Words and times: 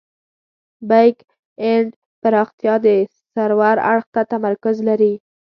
بیک 0.89 1.17
اینډ 1.63 1.89
پراختیا 2.21 2.75
د 2.85 2.87
سرور 3.33 3.77
اړخ 3.91 4.05
ته 4.15 4.21
تمرکز 4.33 4.75
لري. 4.87 5.13